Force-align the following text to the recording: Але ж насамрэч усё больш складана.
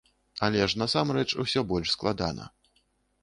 Але 0.45 0.61
ж 0.71 0.79
насамрэч 0.83 1.27
усё 1.45 1.63
больш 1.71 1.91
складана. 1.97 2.47